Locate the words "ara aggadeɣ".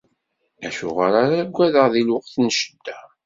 1.23-1.87